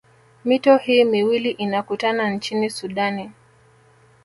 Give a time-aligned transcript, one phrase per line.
[0.45, 3.31] Mito hii miwili inakutana nchini sudani